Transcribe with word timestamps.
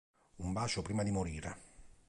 Un 0.39 0.51
bacio 0.51 0.81
prima 0.81 1.03
di 1.03 1.11
morire 1.11 1.57